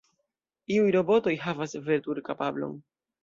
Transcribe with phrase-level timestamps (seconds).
[0.77, 2.75] Iuj robotoj havas veturkapablon.